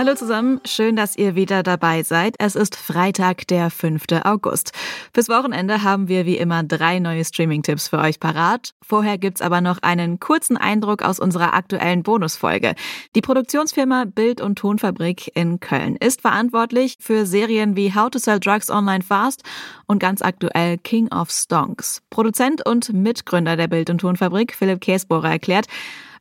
[0.00, 2.34] Hallo zusammen, schön, dass ihr wieder dabei seid.
[2.38, 4.04] Es ist Freitag, der 5.
[4.24, 4.72] August.
[5.12, 8.72] Fürs Wochenende haben wir wie immer drei neue Streaming-Tipps für euch parat.
[8.80, 12.76] Vorher gibt's aber noch einen kurzen Eindruck aus unserer aktuellen Bonusfolge.
[13.14, 18.40] Die Produktionsfirma Bild- und Tonfabrik in Köln ist verantwortlich für Serien wie How to Sell
[18.40, 19.42] Drugs Online Fast
[19.86, 22.00] und ganz aktuell King of Stonks.
[22.08, 25.66] Produzent und Mitgründer der Bild- und Tonfabrik, Philipp Käsbohrer, erklärt,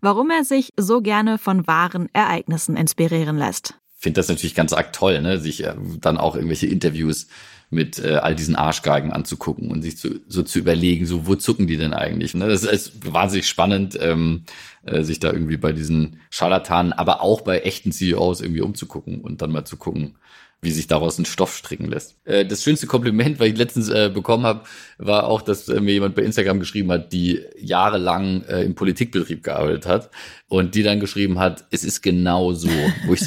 [0.02, 3.76] warum er sich so gerne von wahren Ereignissen inspirieren lässt.
[3.98, 5.40] Ich finde das natürlich ganz arg toll, ne?
[5.40, 7.28] sich äh, dann auch irgendwelche Interviews
[7.70, 11.68] mit äh, all diesen Arschgeigen anzugucken und sich zu, so zu überlegen, so wo zucken
[11.68, 12.34] die denn eigentlich?
[12.34, 12.48] Ne?
[12.48, 14.44] Das ist wahnsinnig spannend, ähm,
[14.84, 19.42] äh, sich da irgendwie bei diesen Scharlatanen, aber auch bei echten CEOs irgendwie umzugucken und
[19.42, 20.16] dann mal zu gucken,
[20.62, 22.18] wie sich daraus ein Stoff stricken lässt.
[22.26, 24.64] Äh, das schönste Kompliment, was ich letztens äh, bekommen habe,
[24.98, 29.44] war auch, dass äh, mir jemand bei Instagram geschrieben hat, die jahrelang äh, im Politikbetrieb
[29.44, 30.10] gearbeitet hat
[30.48, 32.70] und die dann geschrieben hat, es ist genau so,
[33.06, 33.22] wo ich,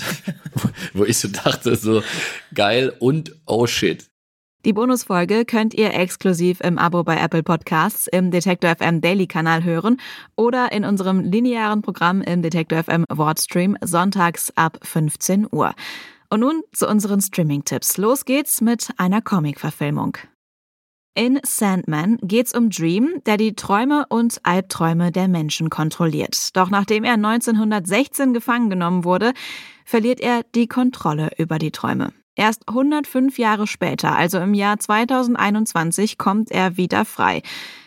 [0.95, 2.03] wo ich so dachte, so
[2.55, 4.07] geil und oh shit.
[4.65, 9.65] Die Bonusfolge könnt ihr exklusiv im Abo bei Apple Podcasts im Detektor FM Daily Kanal
[9.65, 9.97] hören
[10.37, 15.75] oder in unserem linearen Programm im Detektor FM Wordstream sonntags ab 15 Uhr.
[16.31, 17.97] Und nun zu unseren Streaming-Tipps.
[17.97, 20.17] Los geht's mit einer Comic-Verfilmung.
[21.17, 26.57] In Sandman geht's um Dream, der die Träume und Albträume der Menschen kontrolliert.
[26.57, 29.33] Doch nachdem er 1916 gefangen genommen wurde,
[29.85, 32.13] verliert er die Kontrolle über die Träume.
[32.35, 37.43] Erst 105 Jahre später, also im Jahr 2021, kommt er wieder frei.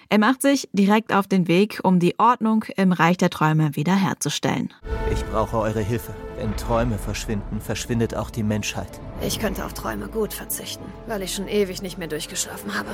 [0.08, 4.72] Er macht sich direkt auf den Weg, um die Ordnung im Reich der Träume wiederherzustellen.
[5.12, 6.14] Ich brauche eure Hilfe.
[6.38, 9.02] Wenn Träume verschwinden, verschwindet auch die Menschheit.
[9.22, 12.90] Ich könnte auf Träume gut verzichten, weil ich schon ewig nicht mehr durchgeschlafen habe.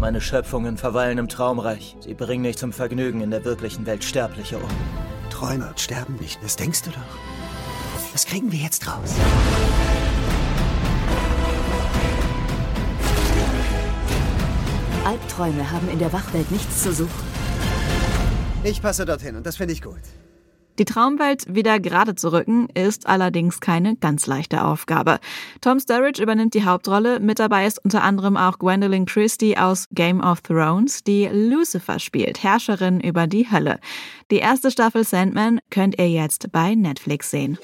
[0.00, 1.96] Meine Schöpfungen verweilen im Traumreich.
[2.00, 4.70] Sie bringen nicht zum Vergnügen in der wirklichen Welt Sterbliche um.
[5.30, 8.12] Träume und sterben nicht, das denkst du doch.
[8.12, 9.14] Was kriegen wir jetzt raus?
[15.08, 17.24] Albträume haben in der Wachwelt nichts zu suchen.
[18.62, 20.02] Ich passe dorthin und das finde ich gut.
[20.78, 25.18] Die Traumwelt wieder gerade zu rücken, ist allerdings keine ganz leichte Aufgabe.
[25.62, 30.20] Tom Sturridge übernimmt die Hauptrolle, mit dabei ist unter anderem auch Gwendolyn Christie aus Game
[30.20, 33.80] of Thrones, die Lucifer spielt, Herrscherin über die Hölle.
[34.30, 37.56] Die erste Staffel Sandman könnt ihr jetzt bei Netflix sehen.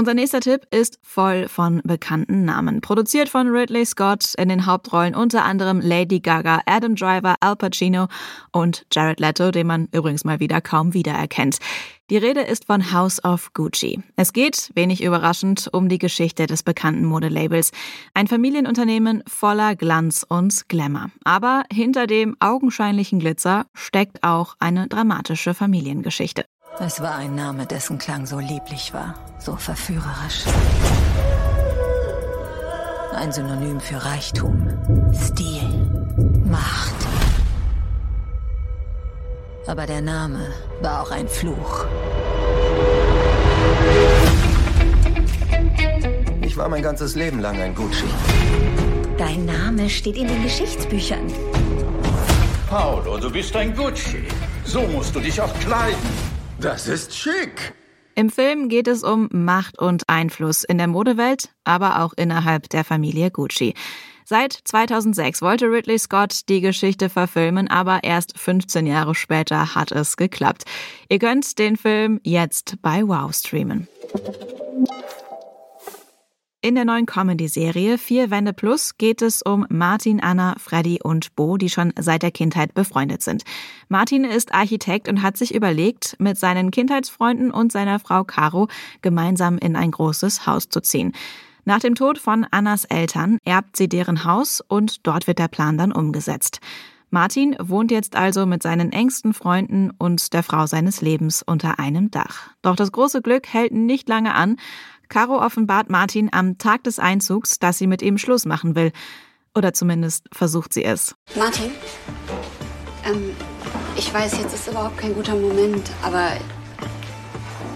[0.00, 2.80] Unser nächster Tipp ist voll von bekannten Namen.
[2.80, 8.08] Produziert von Ridley Scott in den Hauptrollen unter anderem Lady Gaga, Adam Driver, Al Pacino
[8.50, 11.58] und Jared Leto, den man übrigens mal wieder kaum wiedererkennt.
[12.08, 14.02] Die Rede ist von House of Gucci.
[14.16, 17.70] Es geht, wenig überraschend, um die Geschichte des bekannten Modelabels.
[18.14, 21.10] Ein Familienunternehmen voller Glanz und Glamour.
[21.24, 26.46] Aber hinter dem augenscheinlichen Glitzer steckt auch eine dramatische Familiengeschichte.
[26.78, 30.44] Es war ein Name, dessen Klang so lieblich war, so verführerisch.
[33.14, 34.68] Ein Synonym für Reichtum,
[35.12, 35.68] Stil,
[36.44, 36.94] Macht.
[39.66, 40.46] Aber der Name
[40.80, 41.86] war auch ein Fluch.
[46.40, 48.06] Ich war mein ganzes Leben lang ein Gucci.
[49.18, 51.26] Dein Name steht in den Geschichtsbüchern.
[52.68, 54.26] Paolo, du bist ein Gucci.
[54.64, 56.29] So musst du dich auch kleiden.
[56.60, 57.72] Das ist schick.
[58.14, 62.84] Im Film geht es um Macht und Einfluss in der Modewelt, aber auch innerhalb der
[62.84, 63.72] Familie Gucci.
[64.26, 70.18] Seit 2006 wollte Ridley Scott die Geschichte verfilmen, aber erst 15 Jahre später hat es
[70.18, 70.64] geklappt.
[71.08, 73.88] Ihr könnt den Film jetzt bei Wow streamen.
[76.62, 81.56] In der neuen Comedy-Serie Vier Wände Plus geht es um Martin, Anna, Freddy und Bo,
[81.56, 83.44] die schon seit der Kindheit befreundet sind.
[83.88, 88.68] Martin ist Architekt und hat sich überlegt, mit seinen Kindheitsfreunden und seiner Frau Caro
[89.00, 91.12] gemeinsam in ein großes Haus zu ziehen.
[91.64, 95.78] Nach dem Tod von Annas Eltern erbt sie deren Haus und dort wird der Plan
[95.78, 96.60] dann umgesetzt.
[97.08, 102.10] Martin wohnt jetzt also mit seinen engsten Freunden und der Frau seines Lebens unter einem
[102.10, 102.50] Dach.
[102.60, 104.58] Doch das große Glück hält nicht lange an.
[105.10, 108.92] Caro offenbart Martin am Tag des Einzugs, dass sie mit ihm Schluss machen will.
[109.56, 111.16] Oder zumindest versucht sie es.
[111.34, 111.72] Martin,
[113.04, 113.36] ähm,
[113.96, 116.30] ich weiß, jetzt ist überhaupt kein guter Moment, aber,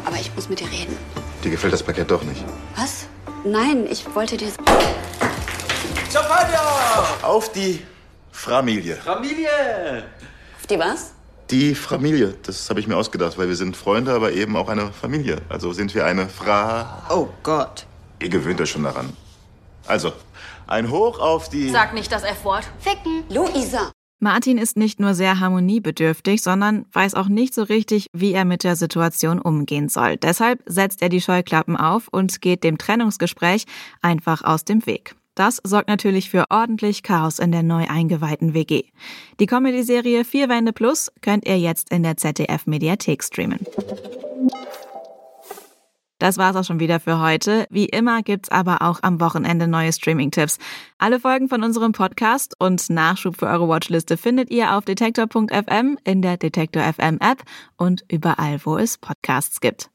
[0.05, 0.97] aber ich muss mit dir reden.
[1.43, 2.45] Dir gefällt das Paket doch nicht.
[2.77, 3.07] Was?
[3.45, 4.49] Nein, ich wollte dir...
[6.13, 6.61] Champagner!
[7.23, 7.83] Auf die
[8.31, 8.95] Familie.
[8.97, 10.05] Familie!
[10.61, 11.13] Auf die was?
[11.51, 14.93] Die Familie, das habe ich mir ausgedacht, weil wir sind Freunde, aber eben auch eine
[14.93, 15.43] Familie.
[15.49, 17.03] Also sind wir eine Fra...
[17.11, 17.87] Oh Gott.
[18.21, 19.13] Ihr gewöhnt euch schon daran.
[19.87, 20.13] Also,
[20.67, 21.69] ein Hoch auf die...
[21.69, 22.65] Sag nicht das F-Wort.
[22.79, 23.25] Ficken.
[23.29, 23.93] Luisa.
[24.21, 28.65] Martin ist nicht nur sehr harmoniebedürftig, sondern weiß auch nicht so richtig, wie er mit
[28.65, 30.17] der Situation umgehen soll.
[30.17, 33.67] Deshalb setzt er die Scheuklappen auf und geht dem Trennungsgespräch
[34.01, 35.15] einfach aus dem Weg.
[35.35, 38.85] Das sorgt natürlich für ordentlich Chaos in der neu eingeweihten WG.
[39.41, 43.61] Die Comedy-Serie Vier Wände Plus könnt ihr jetzt in der ZDF-Mediathek streamen.
[46.19, 47.67] Das war's auch schon wieder für heute.
[47.71, 50.59] Wie immer gibt's aber auch am Wochenende neue Streaming-Tipps.
[50.97, 56.23] Alle Folgen von unserem Podcast und Nachschub für eure Watchliste findet ihr auf detektor.fm, in
[56.23, 57.43] der Detektor FM App
[57.77, 59.91] und überall, wo es Podcasts gibt.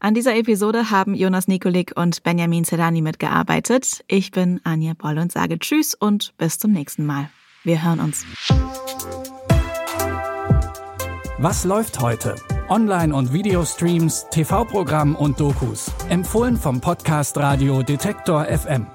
[0.00, 4.04] An dieser Episode haben Jonas Nikolik und Benjamin Sedani mitgearbeitet.
[4.08, 7.30] Ich bin Anja Boll und sage Tschüss und bis zum nächsten Mal.
[7.64, 8.24] Wir hören uns.
[11.38, 12.34] Was läuft heute?
[12.68, 15.90] Online- und Videostreams, TV-Programm und Dokus.
[16.08, 18.86] Empfohlen vom Podcast Radio Detektor FM.